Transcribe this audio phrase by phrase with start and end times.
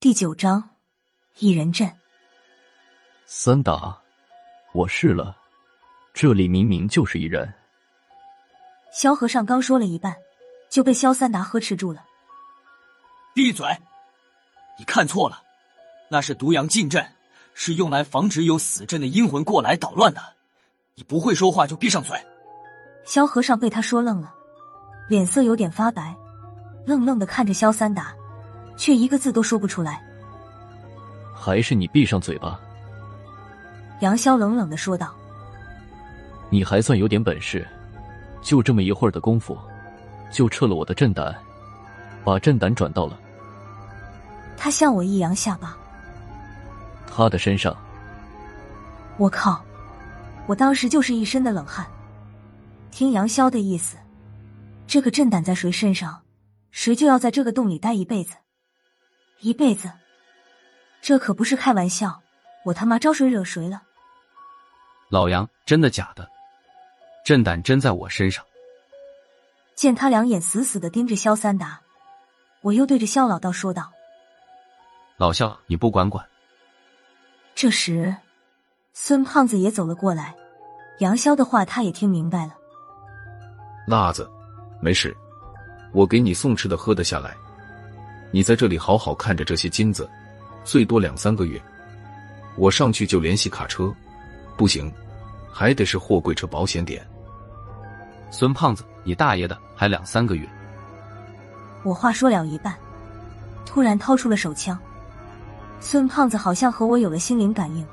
[0.00, 0.62] 第九章，
[1.40, 1.90] 一人阵。
[3.26, 4.00] 三打，
[4.72, 5.36] 我试了，
[6.14, 7.52] 这里明明就是一人。
[8.92, 10.14] 萧和尚刚说了一半，
[10.70, 12.04] 就被萧三达呵斥住了。
[13.34, 13.66] 闭嘴！
[14.78, 15.42] 你看错了，
[16.08, 17.04] 那是毒阳禁阵，
[17.52, 20.22] 是用来防止有死阵的阴魂过来捣乱的。
[20.94, 22.16] 你不会说话就闭上嘴。
[23.04, 24.32] 萧和尚被他说愣了，
[25.08, 26.14] 脸色有点发白，
[26.86, 28.14] 愣愣的看着萧三达。
[28.78, 30.02] 却一个字都说不出来。
[31.34, 32.58] 还是你闭上嘴巴。
[34.00, 35.14] 杨潇冷冷的说道
[36.48, 37.66] ：“你还算有点本事，
[38.40, 39.58] 就这么一会儿的功夫，
[40.32, 41.34] 就撤了我的震胆，
[42.24, 43.18] 把震胆转到了。”
[44.56, 45.76] 他向我一扬下巴。
[47.06, 47.76] 他的身上。
[49.16, 49.60] 我靠！
[50.46, 51.84] 我当时就是一身的冷汗。
[52.90, 53.96] 听杨潇的意思，
[54.86, 56.22] 这个震胆在谁身上，
[56.70, 58.34] 谁就要在这个洞里待一辈子。
[59.40, 59.90] 一辈子，
[61.00, 62.20] 这可不是开玩笑！
[62.64, 63.82] 我他妈招谁惹谁了？
[65.08, 66.28] 老杨，真的假的？
[67.24, 68.44] 震胆真在我身上。
[69.74, 71.80] 见他两眼死死的盯着萧三达，
[72.62, 73.92] 我又对着萧老道说道
[75.16, 76.26] ：“老萧，你不管管。”
[77.54, 78.14] 这时，
[78.92, 80.34] 孙胖子也走了过来。
[80.98, 82.56] 杨潇的话他也听明白了。
[83.86, 84.28] 辣子，
[84.80, 85.16] 没事，
[85.92, 87.36] 我给你送吃的喝的下来。
[88.30, 90.08] 你在这里好好看着这些金子，
[90.64, 91.60] 最多两三个月，
[92.56, 93.92] 我上去就联系卡车，
[94.56, 94.92] 不行，
[95.50, 97.06] 还得是货柜车保险点。
[98.30, 100.46] 孙胖子，你大爷的，还两三个月！
[101.82, 102.74] 我话说了一半，
[103.64, 104.78] 突然掏出了手枪。
[105.80, 107.86] 孙胖子好像和我有了心灵感应，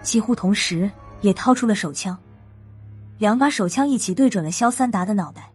[0.00, 2.16] 几乎同时也掏出了手枪，
[3.18, 5.52] 两把手枪一起对准了肖三达的脑袋，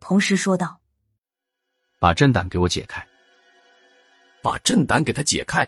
[0.00, 0.80] 同时说道
[1.98, 3.02] ：“把震胆给我解开。”
[4.42, 5.66] 把震胆给他解开！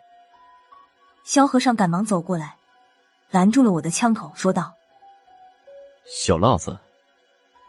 [1.24, 2.56] 萧和尚赶忙走过来，
[3.30, 4.74] 拦住了我的枪口，说道
[6.04, 6.76] ：“小辣子，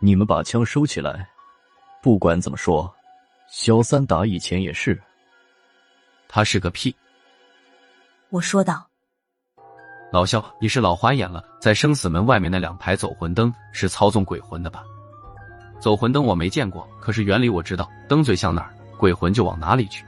[0.02, 1.30] 你们把枪收起来。
[2.02, 2.94] 不管怎么说，
[3.50, 5.02] 萧三打以前也是。
[6.28, 6.96] 他是个屁！”
[8.30, 8.88] 我说道
[10.12, 14.84] ：“老萧，你是老花眼了，在生死门外面那两排走魂灯是操纵鬼魂的吧？
[15.80, 20.04] 走魂灯我没见过，可是原理我知道，灯嘴向哪儿，鬼魂就往哪里去。”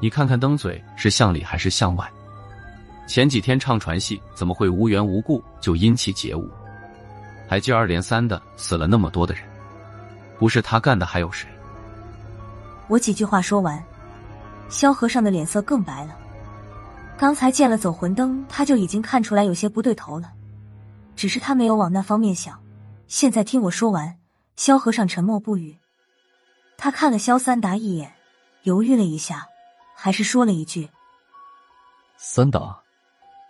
[0.00, 2.10] 你看看灯嘴是向里还是向外？
[3.06, 6.50] 前几天唱传戏，怎么会无缘无故就阴气结雾，
[7.48, 9.42] 还接二连三的死了那么多的人？
[10.38, 11.48] 不是他干的还有谁？
[12.88, 13.82] 我几句话说完，
[14.68, 16.16] 萧和尚的脸色更白了。
[17.16, 20.32] 刚才见了走魂灯，他就已经看出来有些不对头了，
[21.14, 22.60] 只是他没有往那方面想。
[23.06, 24.16] 现在听我说完，
[24.56, 25.78] 萧和尚沉默不语。
[26.76, 28.12] 他看了萧三达一眼，
[28.64, 29.46] 犹豫了一下。
[29.98, 30.90] 还是说了一句
[32.18, 32.80] ：“三打，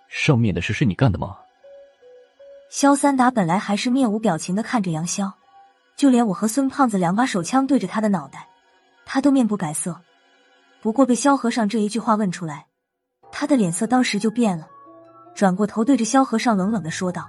[0.09, 1.37] 上面的事是你干的吗？”
[2.71, 5.33] 萧三打本来还是面无表情的看着杨潇，
[5.97, 8.49] 就连我和孙胖子两把手枪对着他的脑袋，
[9.05, 10.01] 他都面不改色。
[10.81, 12.67] 不过被萧和尚这一句话问出来，
[13.33, 14.69] 他的脸色当时就变了，
[15.34, 17.27] 转过头对着萧和尚冷冷的说道：“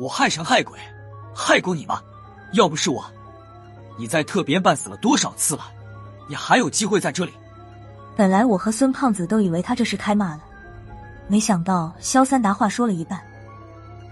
[0.00, 0.78] 我害神害鬼，
[1.34, 2.02] 害过你吗？
[2.54, 3.04] 要不是我，
[3.96, 5.72] 你在特别办死了多少次了？
[6.28, 7.32] 你还有机会在这里？”
[8.18, 10.40] 本来我和孙胖子都以为他这是开骂了，
[11.28, 13.22] 没想到肖三达话说了一半，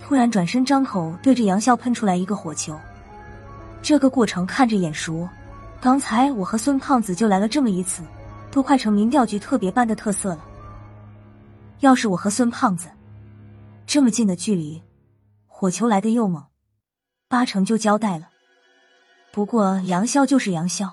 [0.00, 2.78] 突然转身张口对着杨潇喷出来一个火球。
[3.82, 5.28] 这个过程看着眼熟，
[5.80, 8.04] 刚才我和孙胖子就来了这么一次，
[8.52, 10.44] 都快成民调局特别班的特色了。
[11.80, 12.88] 要是我和孙胖子
[13.88, 14.80] 这么近的距离，
[15.48, 16.44] 火球来的又猛，
[17.26, 18.28] 八成就交代了。
[19.32, 20.88] 不过杨潇就是杨潇，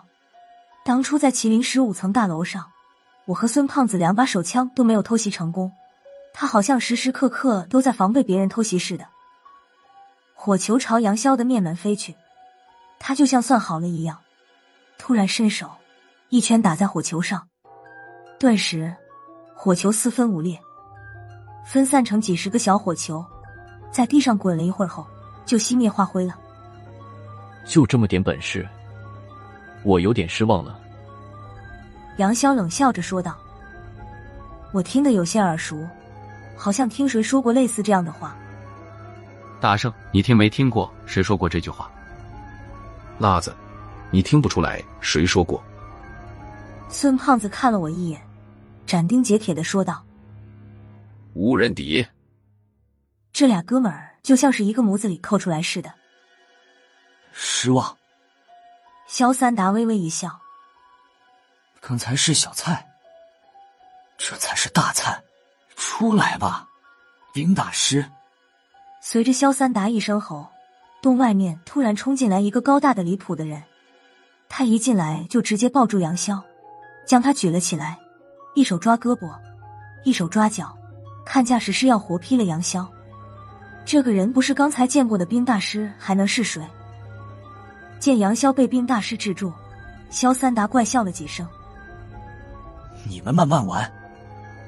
[0.84, 2.73] 当初在麒麟十五层大楼上。
[3.26, 5.72] 我和孙胖子两把手枪都没有偷袭成功，
[6.34, 9.06] 他好像时时刻刻都在防备别人偷袭似的。
[10.34, 12.14] 火球朝杨潇的面门飞去，
[13.00, 14.20] 他就像算好了一样，
[14.98, 15.70] 突然伸手
[16.28, 17.48] 一拳打在火球上，
[18.38, 18.94] 顿时
[19.56, 20.60] 火球四分五裂，
[21.66, 23.26] 分散成几十个小火球，
[23.90, 25.08] 在地上滚了一会儿后
[25.46, 26.38] 就熄灭化灰了。
[27.66, 28.68] 就这么点本事，
[29.84, 30.78] 我有点失望了。
[32.18, 33.38] 杨潇冷笑着说道
[34.72, 35.88] ：“我听得有些耳熟，
[36.56, 38.36] 好像听谁说过类似这样的话。”
[39.60, 41.90] 大圣，你听没听过谁说过这句话？
[43.18, 43.56] 辣子，
[44.12, 45.64] 你听不出来谁说过？
[46.90, 48.22] 孙胖子看了我一眼，
[48.86, 50.04] 斩钉截铁的说道
[51.34, 52.06] ：“无人敌。”
[53.34, 55.92] 这俩哥们儿就像是一个模子里扣出来似的。
[57.32, 57.98] 失望。
[59.08, 60.40] 萧三达微微一笑。
[61.86, 62.88] 刚才是小菜，
[64.18, 65.22] 这才是大菜，
[65.76, 66.66] 出来吧，
[67.34, 68.10] 冰大师！
[69.02, 70.48] 随着萧三达一声吼，
[71.02, 73.62] 洞外面突然冲进来一个高大的离谱的人。
[74.48, 76.42] 他一进来就直接抱住杨潇，
[77.06, 78.00] 将他举了起来，
[78.56, 79.38] 一手抓胳膊，
[80.06, 80.74] 一手抓脚，
[81.26, 82.88] 看架势是要活劈了杨潇。
[83.84, 86.66] 这个人不是刚才见过的冰大师，还能是谁？
[88.00, 89.52] 见杨潇被冰大师制住，
[90.10, 91.46] 萧三达怪笑了几声
[93.04, 93.92] ：“你们慢慢玩，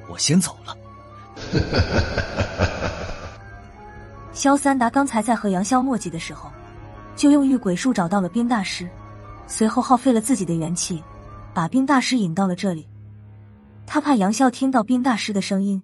[0.09, 0.77] 我先走了。
[4.33, 6.51] ”萧三达刚才在和杨潇墨迹的时候，
[7.15, 8.89] 就用御鬼术找到了冰大师，
[9.47, 11.01] 随后耗费了自己的元气，
[11.53, 12.87] 把冰大师引到了这里。
[13.87, 15.83] 他怕杨潇听到冰大师的声音，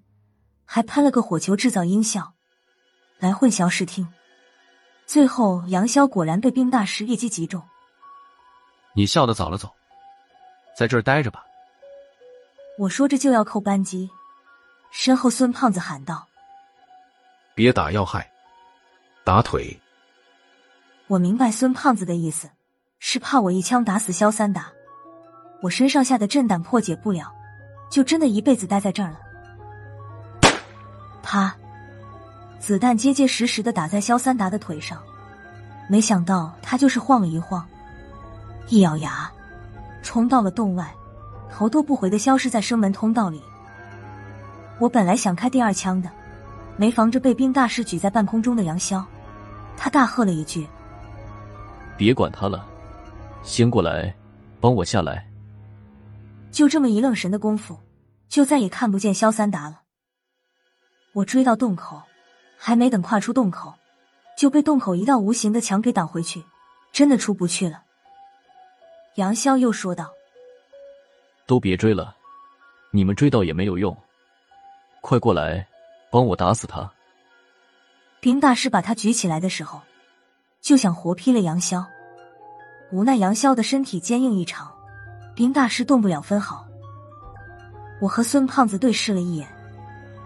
[0.65, 2.33] 还喷了个火球制造音效。
[3.19, 4.07] 来混淆视听，
[5.05, 7.61] 最后杨潇果然被冰大师一击击中。
[8.93, 9.69] 你笑的早了，走，
[10.75, 11.45] 在这儿待着吧。
[12.77, 14.09] 我说着就要扣扳机，
[14.91, 16.27] 身后孙胖子喊道
[17.53, 18.31] ：“别打要害，
[19.23, 19.79] 打腿！”
[21.07, 22.49] 我明白孙胖子的意思，
[22.99, 24.71] 是怕我一枪打死肖三达，
[25.61, 27.31] 我身上下的震胆破解不了，
[27.89, 29.19] 就真的一辈子待在这儿了。
[31.21, 31.55] 啪！
[32.57, 35.01] 子弹结结实实的打在肖三达的腿上，
[35.89, 37.67] 没想到他就是晃了一晃，
[38.69, 39.31] 一咬牙，
[40.01, 40.93] 冲到了洞外，
[41.51, 43.41] 头都不回的消失在生门通道里。
[44.79, 46.09] 我本来想开第二枪的，
[46.77, 49.03] 没防着被冰大师举在半空中的杨潇，
[49.77, 50.67] 他大喝了一句
[51.97, 52.65] ：“别管他了，
[53.43, 54.15] 先过来，
[54.59, 55.27] 帮我下来。”
[56.51, 57.77] 就这么一愣神的功夫，
[58.27, 59.81] 就再也看不见萧三达了。
[61.13, 62.01] 我追到洞口。
[62.63, 63.73] 还没等跨出洞口，
[64.37, 66.43] 就被洞口一道无形的墙给挡回去，
[66.91, 67.81] 真的出不去了。
[69.15, 70.11] 杨潇又说道
[71.51, 72.15] ：“都别追了，
[72.91, 73.93] 你们追到也没有用，
[75.01, 75.67] 快过来，
[76.09, 76.89] 帮我打死他。”
[78.23, 79.81] 林大师把他举起来的时候，
[80.61, 81.83] 就想活劈了杨潇，
[82.89, 84.71] 无奈杨潇的身体坚硬异常，
[85.35, 86.65] 林大师动不了分毫。
[87.99, 89.45] 我和孙胖子对视了一眼，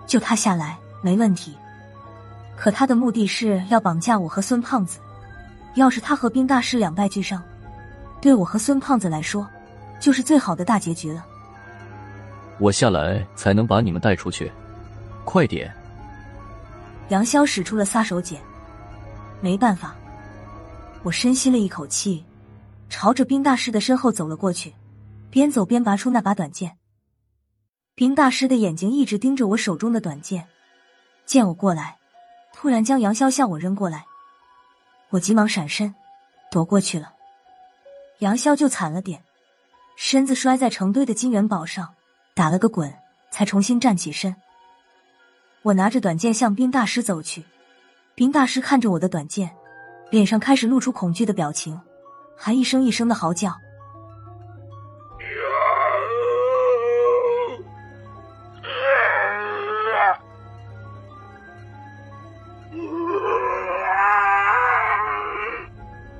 [0.06, 1.58] 就他下来没问题。
[2.56, 5.00] 可他的目的是要绑架我和孙胖子，
[5.74, 7.42] 要是他和冰大师两败俱伤，
[8.22, 9.50] 对我和孙胖子来说，
[10.00, 11.26] 就是最好的大结局了。
[12.58, 14.52] 我下来才能把你们带出去，
[15.26, 15.74] 快点！
[17.10, 18.38] 杨潇使出了撒手锏，
[19.42, 19.96] 没办法，
[21.04, 22.24] 我深吸了一口气，
[22.90, 24.74] 朝着冰大师的身后走了过去，
[25.30, 26.78] 边走边拔出那把短剑。
[27.94, 30.48] 冰大师的眼睛一直盯着我手中的短剑，
[31.26, 31.98] 见我过来。
[32.54, 34.06] 突然将杨潇向我扔过来，
[35.10, 35.94] 我急忙闪身，
[36.50, 37.12] 躲过去了。
[38.20, 39.22] 杨潇就惨了点，
[39.96, 41.94] 身子摔在成堆的金元宝上，
[42.34, 42.94] 打了个滚，
[43.32, 44.36] 才重新站起身。
[45.62, 47.44] 我拿着短剑向冰大师走去，
[48.14, 49.50] 冰大师看着我的短剑，
[50.12, 51.80] 脸上开始露出恐惧的表情，
[52.38, 53.56] 还一声一声的嚎叫。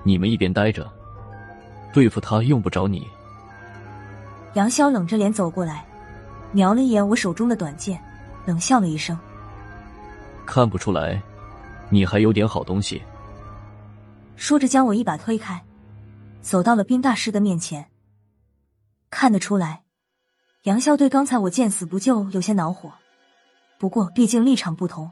[0.04, 0.90] 你们一边待着，
[1.92, 3.08] 对付他用不着你。
[4.56, 5.86] 杨潇冷着脸走过来，
[6.52, 8.02] 瞄了一眼我手中的短剑，
[8.46, 9.18] 冷笑了一声
[10.48, 11.22] ：“看不出来，
[11.90, 13.02] 你还有点好东西。”
[14.38, 15.62] 说着将我一把推开，
[16.42, 17.86] 走到了冰大师的面前。
[19.10, 19.84] 看得出来，
[20.64, 22.92] 杨潇对刚才我见死不救有些恼火。
[23.78, 25.12] 不过毕竟立场不同，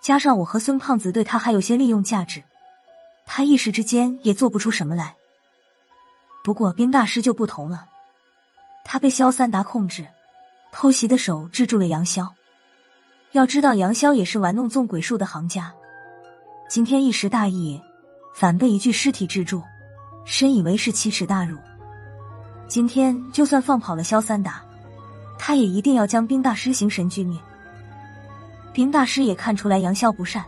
[0.00, 2.44] 加上我和孙胖子对他还有些利用价值。
[3.26, 5.16] 他一时之间也做不出什么来。
[6.44, 7.86] 不过冰大师就不同了，
[8.84, 10.06] 他被萧三达控制，
[10.72, 12.28] 偷袭的手制住了杨潇。
[13.32, 15.72] 要知道杨潇也是玩弄纵鬼术的行家，
[16.68, 17.80] 今天一时大意，
[18.34, 19.62] 反被一具尸体制住，
[20.24, 21.58] 深以为是奇耻大辱。
[22.66, 24.62] 今天就算放跑了萧三达，
[25.38, 27.38] 他也一定要将冰大师形神俱灭。
[28.72, 30.44] 冰大师也看出来杨潇不善。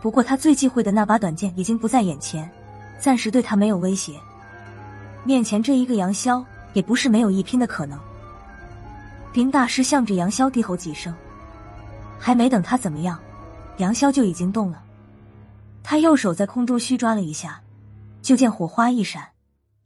[0.00, 2.50] 不过他最忌讳的那把短剑已经不在眼前，
[2.98, 4.14] 暂时对他没有威胁。
[5.24, 7.98] 面前这一个杨潇也不是没有一拼的可能。
[9.32, 11.14] 冰大师向着杨潇低吼几声，
[12.18, 13.18] 还没等他怎么样，
[13.78, 14.82] 杨潇就已经动了。
[15.82, 17.60] 他右手在空中虚抓了一下，
[18.20, 19.28] 就见火花一闪，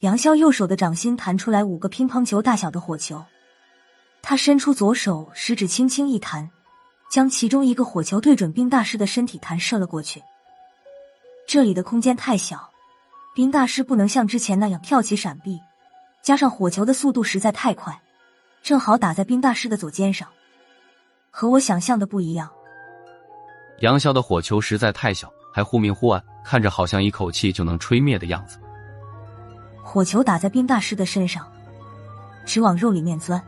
[0.00, 3.24] 杨潇右手的掌心弹出来五个乒乓球大小的火球。
[4.22, 6.50] 他伸出左手，食指轻轻一弹。
[7.08, 10.20] 将其中一个火球对准冰大师的身体弹射了过去。
[11.46, 12.68] 这里的空间太小，
[13.32, 15.60] 冰大师不能像之前那样跳起闪避，
[16.26, 18.02] 加上火球的速度实在太快，
[18.60, 20.26] 正好打在冰大师的左肩上。
[21.30, 22.50] 和我想象的不一样，
[23.78, 28.58] 杨潇的火球实在太小，还忽明忽暗，看着好像一口气就能吹灭的样子。
[29.84, 31.46] 火球打在冰大师的身上，
[32.44, 33.40] 直往肉里面钻。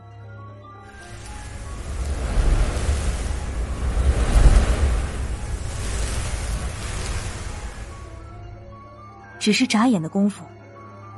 [9.37, 10.45] 只是眨眼的功夫，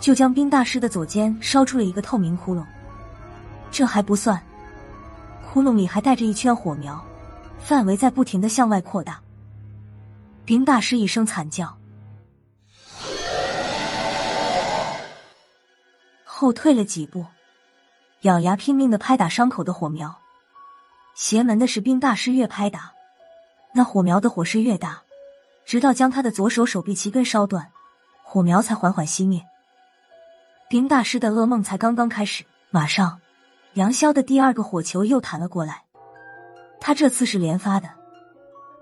[0.01, 2.65] 就将冰大师的左肩烧出了一个透明窟窿。
[3.69, 4.41] 这还不算，
[5.47, 7.01] 窟窿里还带着一圈火苗，
[7.59, 9.21] 范围在不停的向外扩大。
[10.43, 11.77] 冰大师一声惨叫，
[16.25, 17.23] 后退了几步，
[18.21, 20.17] 咬牙拼命的拍打伤口的火苗。
[21.13, 22.91] 邪门的是，冰大师越拍打，
[23.73, 25.03] 那火苗的火势越大，
[25.63, 27.71] 直到将他的左手手臂齐根烧断。
[28.23, 29.45] 火苗才缓缓熄灭，
[30.71, 32.45] 冰大师的噩梦才刚刚开始。
[32.69, 33.19] 马上，
[33.73, 35.83] 杨潇的第二个火球又弹了过来，
[36.79, 37.89] 他这次是连发的，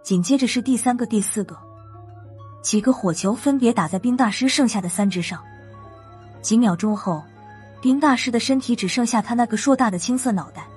[0.03, 1.57] 紧接着是第三个、第四个，
[2.61, 5.43] 几个火球分别打在冰大师剩下的三只上。
[6.43, 7.23] 几秒钟后，
[7.81, 10.67] 冰大师的身体只剩下他那个硕大的青色脑袋。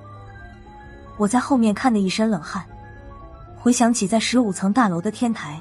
[1.19, 2.65] 我在后面看得一身冷汗，
[3.59, 5.61] 回想起在十五层大楼的天台，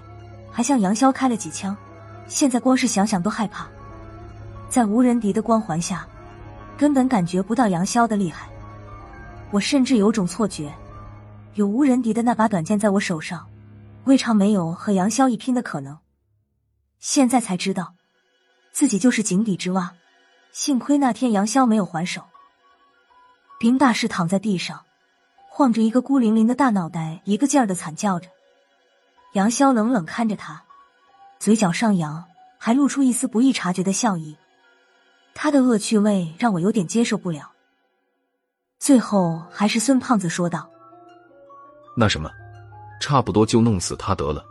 [0.50, 1.76] 还向杨潇开了几枪。
[2.26, 3.68] 现在光是想想都害怕，
[4.72, 6.08] 在无人敌的光环下，
[6.78, 8.48] 根本感觉不到杨潇的厉害。
[9.52, 10.74] 我甚至有种错觉，
[11.56, 13.46] 有无人敌的那把短剑在我手上，
[14.06, 16.00] 未尝没有和杨潇一拼的可能。
[17.00, 17.96] 现在才知道，
[18.72, 19.92] 自己就是井底之蛙。
[20.54, 22.22] 幸亏那天杨潇没有还手。
[23.60, 24.86] 冰大师躺在地上，
[25.50, 28.30] 晃着一个孤零零的大脑袋，一个劲儿的惨叫着。
[29.34, 30.64] 杨潇冷冷看着他。
[31.40, 32.24] 嘴角上扬，
[32.58, 34.38] 还露出一丝不易察觉的笑意。
[35.34, 37.52] 他的恶趣味让我有点接受不了。
[38.80, 40.70] 最后还是孙胖子说道
[41.96, 42.30] ：“那什么，
[43.00, 44.44] 差不多就弄死他得了。”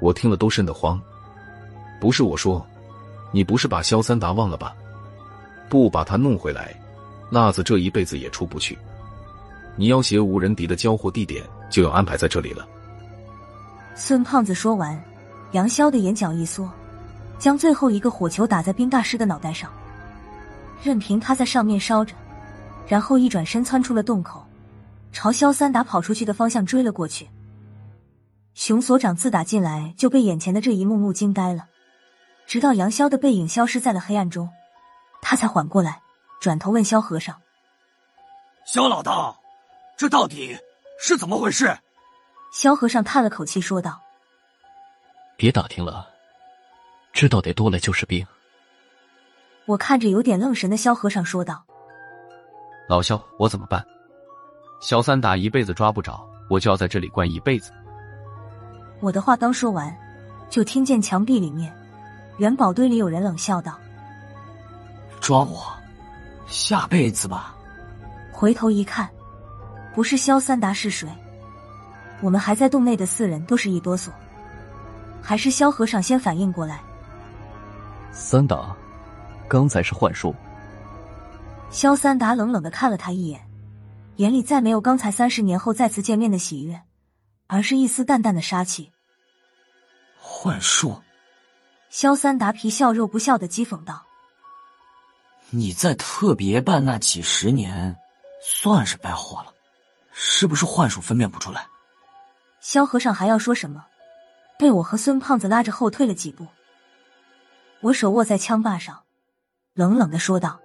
[0.00, 1.00] 我听了都瘆得慌。
[2.00, 2.64] 不是我说，
[3.32, 4.74] 你不是把萧三达忘了吧？
[5.68, 6.74] 不把他弄回来，
[7.30, 8.78] 辣子这一辈子也出不去。
[9.76, 12.66] 你要挟无人敌的交货地点就要安排在这里了。
[13.94, 15.02] 孙胖子说完。
[15.52, 16.68] 杨潇的眼角一缩，
[17.38, 19.70] 将最后一个火球打在冰大师的脑袋上，
[20.82, 22.14] 任凭他在上面烧着，
[22.86, 24.46] 然后一转身窜出了洞口，
[25.12, 27.28] 朝萧三达跑出去的方向追了过去。
[28.54, 31.66] 熊所长自打进来就被眼前的这一幕幕惊呆了，
[32.46, 34.48] 直到杨潇的背影消失在了黑暗中，
[35.20, 36.00] 他才缓过来，
[36.40, 37.40] 转头问萧和尚
[38.64, 39.40] ：“萧老道，
[39.96, 40.56] 这到底
[40.98, 41.78] 是怎么回事？”
[42.52, 44.00] 萧和尚叹了口气说道。
[45.36, 46.08] 别打听了，
[47.12, 48.26] 知道得多了就是兵。
[49.66, 51.64] 我看着有点愣神的萧和尚说道
[52.88, 53.84] ：“老萧，我怎么办？
[54.80, 57.72] 萧三打一辈子抓不着，我就要在这里关一辈子。”
[59.00, 59.94] 我的话刚说完，
[60.48, 61.74] 就听见墙壁里面
[62.38, 63.78] 元宝堆里有人冷笑道
[65.20, 65.66] ：“抓我，
[66.46, 67.54] 下辈子吧。”
[68.30, 69.08] 回头一看，
[69.94, 71.08] 不是萧三达是谁？
[72.20, 74.10] 我们还在洞内的四人都是一哆嗦。
[75.20, 76.80] 还是萧和尚先反应过来。
[78.12, 78.76] 三达，
[79.48, 80.34] 刚才是幻术。
[81.70, 83.48] 萧三达冷冷的看了他一眼，
[84.16, 86.80] 眼里再没有刚才三十年后再次见面的喜悦，
[87.46, 88.92] 而是一丝淡淡的杀气。
[90.18, 91.00] 幻术。
[91.88, 94.04] 萧三达皮笑肉不笑的讥讽道
[95.50, 97.96] ：“你在特别办那几十年，
[98.42, 99.54] 算是白活了，
[100.12, 101.66] 是不是幻术分辨不出来？”
[102.60, 103.86] 萧和尚还要说什么？
[104.58, 106.46] 被我和孙胖子拉着后退了几步，
[107.80, 109.02] 我手握在枪把上，
[109.76, 110.58] 冷冷的说道：“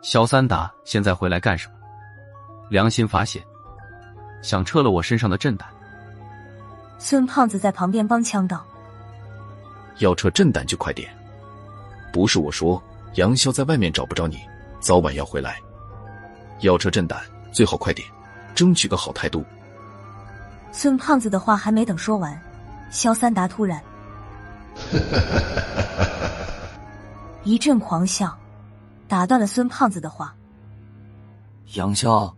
[0.00, 1.74] 萧三达，现在回来干什么？
[2.70, 3.44] 良心发现，
[4.40, 5.68] 想撤了我身上的震胆？”
[6.98, 8.64] 孙胖子在旁边帮腔道
[10.00, 11.14] ：“要撤震胆就快点，
[12.14, 12.82] 不是我说，
[13.16, 14.38] 杨潇在外面找不着你，
[14.80, 15.60] 早晚要回来。
[16.60, 17.20] 要撤震胆，
[17.52, 18.08] 最好快点，
[18.54, 19.44] 争取个好态度。”
[20.72, 22.40] 孙胖子的话还没等说完。
[22.90, 23.78] 肖三达突然
[27.44, 28.38] 一阵狂笑，
[29.08, 30.34] 打断了孙胖子的话。
[31.74, 32.32] 杨潇，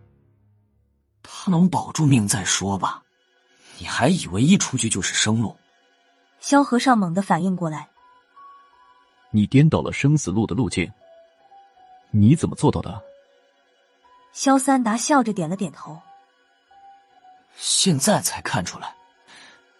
[1.22, 3.02] 他能保住命再说吧，
[3.78, 5.56] 你还以为一出去就是生路？
[6.40, 7.88] 萧和尚猛地反应过来，
[9.30, 10.90] 你颠倒了生死路的路径，
[12.10, 13.02] 你怎么做到的？
[14.32, 16.00] 萧三达笑着点了点头。
[17.56, 18.94] 现在才看出来。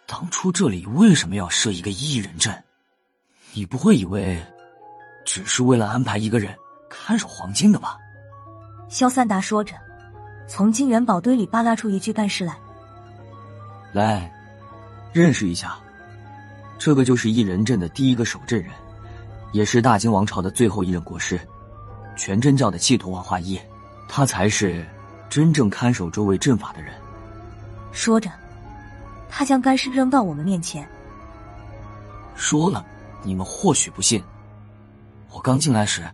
[0.07, 2.63] 当初这里为什么要设一个一人阵？
[3.53, 4.45] 你不会以为
[5.25, 6.55] 只是为了安排一个人
[6.87, 7.97] 看守黄金的吧？
[8.87, 9.75] 萧三达说着，
[10.47, 12.55] 从金元宝堆里扒拉出一具干尸来。
[13.91, 14.31] 来，
[15.11, 15.75] 认识一下，
[16.77, 18.71] 这个就是异人镇的第一个守镇人，
[19.51, 21.39] 也是大金王朝的最后一任国师，
[22.15, 23.59] 全真教的系统王化一，
[24.07, 24.85] 他才是
[25.29, 26.93] 真正看守周围阵法的人。
[27.91, 28.29] 说着，
[29.29, 30.87] 他将干尸扔到我们面前。
[32.35, 32.85] 说了，
[33.23, 34.23] 你们或许不信。
[35.35, 36.09] 我刚进来时，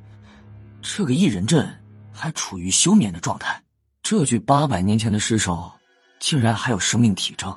[0.82, 1.80] 这个异人阵
[2.12, 3.62] 还处于休眠的状态。
[4.02, 5.72] 这具八百年前的尸首，
[6.20, 7.56] 竟然还有生命体征。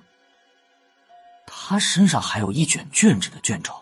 [1.47, 3.73] 他身上还有一卷卷纸的卷轴，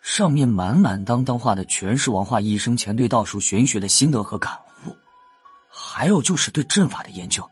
[0.00, 4.96] 上面满满当当画的全是王化一生前对道术玄学的心得和感悟，
[5.68, 7.46] 还有就是对阵法的研究。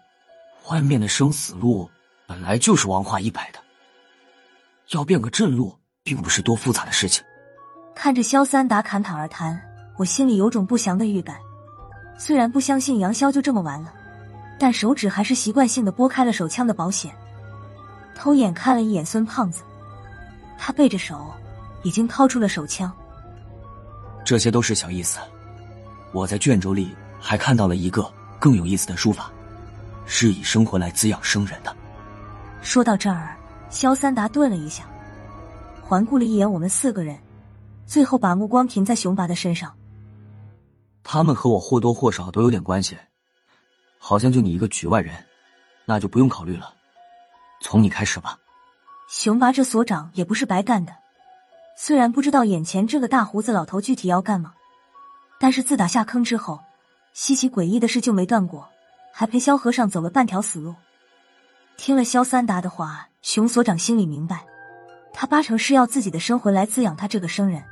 [0.70, 1.90] 外面的生死路
[2.26, 3.58] 本来就是王化一摆的，
[4.92, 7.22] 要变个阵路，并不是多复杂的事情。
[7.96, 9.58] 看着萧三达侃侃而谈，
[9.96, 11.38] 我心里有种不祥的预感。
[12.18, 13.92] 虽然不相信杨潇就这么完了，
[14.58, 17.10] 但手指还是习惯性的拨开了手枪的保险。
[18.14, 19.62] 偷眼看了一眼孙胖子，
[20.58, 21.32] 他背着手，
[21.82, 22.92] 已经掏出了手枪。
[24.26, 25.18] 这些都是小意思。
[26.12, 28.06] 我在卷轴里还看到了一个
[28.38, 29.30] 更有意思的书法，
[30.04, 31.74] 是以生活来滋养生人的。
[32.60, 33.34] 说到这儿，
[33.70, 34.84] 萧三达顿了一下，
[35.80, 37.18] 环顾了一眼我们四个人，
[37.86, 39.74] 最后把目光停在熊拔的身上。
[41.02, 42.96] 他们和我或多或少都有点关系，
[43.98, 45.14] 好像就你一个局外人，
[45.84, 46.74] 那就不用考虑了。
[47.60, 48.38] 从你开始吧。
[49.08, 50.92] 熊拔这所长也不是白干的，
[51.78, 54.52] 虽然不知道眼前这个大胡子老头具体要干嘛，
[55.38, 56.58] 但是自打下坑之后，
[57.12, 58.68] 稀奇诡异的事就没断过，
[59.12, 60.74] 还陪萧和尚走了半条死路。
[61.76, 64.44] 听了萧三达的话，熊所长心里明白，
[65.12, 67.62] 他八成是要自己的生魂来滋养他这个生人，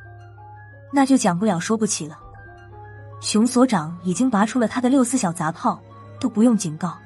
[0.94, 2.16] 那就讲不了说不起了。
[3.20, 5.80] 熊所长已经拔出了他的六四小杂炮，
[6.20, 6.96] 都不用警告。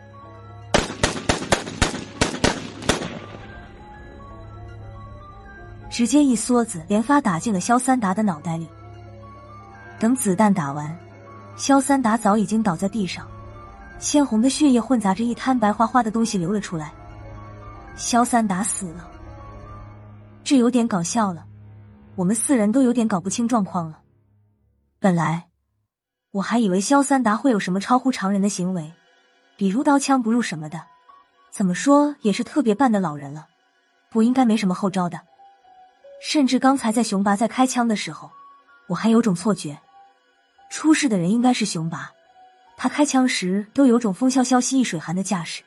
[5.89, 8.69] 直接一梭子连发打进了肖三达的脑袋里。
[9.99, 10.95] 等子弹打完，
[11.57, 13.27] 肖三达早已经倒在地上，
[13.99, 16.93] 鲜红的血液混杂着一滩白花花的东西流了出来。
[17.97, 19.09] 肖三达死了，
[20.45, 21.45] 这有点搞笑了，
[22.19, 24.01] 我们四人都有点搞不清状况了。
[24.99, 25.47] 本来
[26.33, 28.93] 我还以为萧三达会有什么超乎常人的行为，
[29.57, 30.83] 比如刀枪不入什么的，
[31.53, 33.47] 怎么说也是特别半的老人了，
[34.11, 35.21] 不应该没什么后招的。
[36.21, 38.29] 甚至刚才在熊拔在开枪的时候，
[38.89, 39.79] 我还有种错觉，
[40.71, 42.11] 出事的人应该是熊拔，
[42.77, 45.63] 他开枪时都有种风萧萧兮易水寒的架势。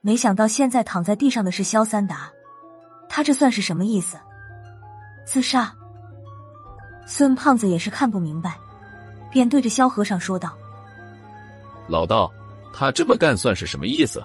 [0.00, 2.32] 没想到现在躺在地上的是萧三达，
[3.08, 4.18] 他这算是什么意思？
[5.24, 5.72] 自杀？
[7.06, 8.56] 孙胖子也是看不明白，
[9.30, 10.52] 便对着萧和尚说道
[11.88, 12.32] ：“老道，
[12.72, 14.24] 他这么干算是什么意思？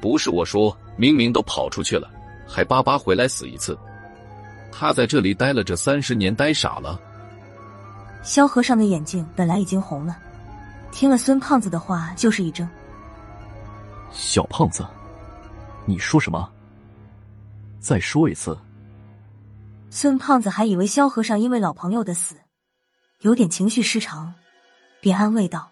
[0.00, 2.10] 不是我说，明明都跑出去了，
[2.46, 3.78] 还巴巴回来死一次。”
[4.76, 7.00] 他在这里待了这三十年，呆傻了。
[8.22, 10.16] 萧和尚的眼睛本来已经红了，
[10.90, 12.68] 听了孙胖子的话，就是一怔。
[14.10, 14.84] 小胖子，
[15.84, 16.50] 你说什么？
[17.78, 18.58] 再说一次。
[19.96, 22.34] 孙胖子还以为萧和尚因为老朋友的死，
[23.20, 24.34] 有点情绪失常，
[25.00, 25.70] 便安慰道：“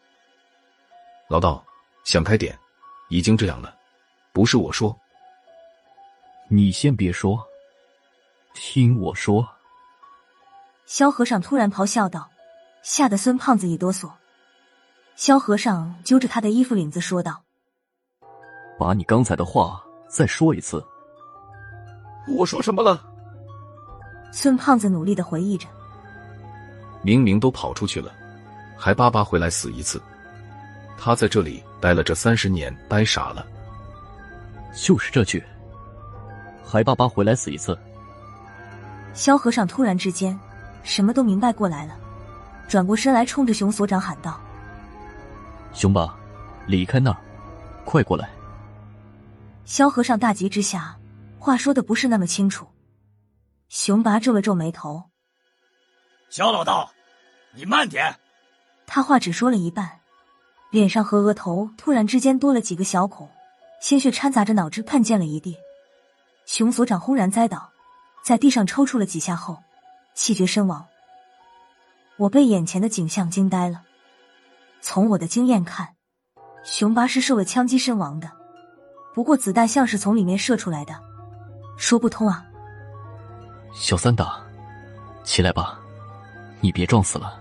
[1.28, 1.64] 老道，
[2.04, 2.56] 想开点，
[3.08, 3.74] 已经这样了，
[4.32, 4.96] 不是我说。
[6.48, 7.36] 你先别说。”
[8.54, 9.44] 听我说，
[10.86, 12.30] 萧和尚突然咆哮道，
[12.84, 14.08] 吓得孙胖子一哆嗦。
[15.16, 17.42] 萧和尚揪着他的衣服领子说道
[18.78, 20.80] ：“把你刚才的话再说一次。”
[22.38, 23.11] 我说什么了？
[24.32, 25.68] 孙胖子努力的回忆着
[27.04, 28.10] ：“明明都跑出去了，
[28.76, 30.02] 还巴巴回来死一次。
[30.96, 33.46] 他在这里待了这三十年，呆傻了。
[34.74, 35.44] 就是这句，
[36.64, 37.78] 还巴巴回来死一次。”
[39.12, 40.38] 萧和尚突然之间
[40.82, 41.94] 什么都明白过来了，
[42.66, 44.40] 转过身来冲着熊所长喊道
[45.74, 46.14] ：“熊爸，
[46.66, 47.18] 离开那儿，
[47.84, 48.30] 快过来！”
[49.66, 50.96] 萧和尚大急之下，
[51.38, 52.66] 话说的不是那么清楚。
[53.72, 55.04] 熊拔皱了皱眉头
[56.28, 56.92] ：“肖老道，
[57.54, 58.14] 你慢点。”
[58.86, 60.00] 他话只说了一半，
[60.70, 63.30] 脸上和额头突然之间多了几个小孔，
[63.80, 65.56] 鲜血掺杂着脑汁喷溅了一地。
[66.44, 67.70] 熊所长轰然栽倒。
[68.22, 69.58] 在地上抽搐了几下后，
[70.14, 70.86] 气绝身亡。
[72.18, 73.82] 我被眼前的景象惊呆了。
[74.82, 75.96] 从我的经验看，
[76.62, 78.30] 熊八是受了枪击身亡的，
[79.14, 80.94] 不过子弹像是从里面射出来的，
[81.78, 82.44] 说不通啊。
[83.72, 84.38] 小三达，
[85.24, 85.78] 起来吧，
[86.60, 87.40] 你别撞死了。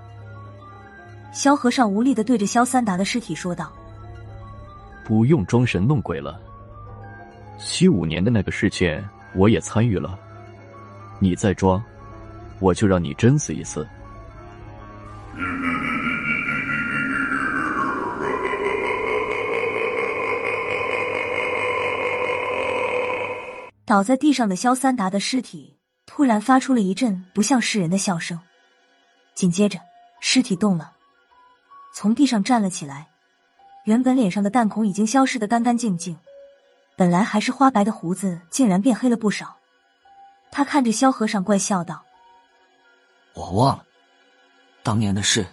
[1.32, 3.72] 萧和尚无力的对着萧三达的尸体说道
[5.06, 6.42] ：“不用装神弄鬼了，
[7.60, 10.18] 七五年的那个事件我也参与了，
[11.20, 11.82] 你再装，
[12.60, 13.88] 我就让你真死一次。”
[23.86, 25.76] 倒在地上的萧三达的尸体
[26.14, 28.38] 突然发出了一阵不像是人的笑声，
[29.34, 29.80] 紧接着
[30.20, 30.92] 尸体动了，
[31.94, 33.08] 从地上站了起来。
[33.86, 36.20] 原本脸上的弹孔已经消失的干干净净，
[36.98, 39.56] 本来还是花白的胡子竟然变黑了不少。
[40.52, 42.04] 他看着萧和尚怪笑道
[43.34, 43.86] ：“我忘了
[44.84, 45.48] 当年的事，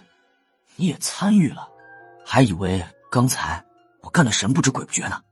[0.75, 1.69] 你也参与了，
[2.25, 3.63] 还以为刚才
[4.01, 5.23] 我干的神不知鬼不觉呢。”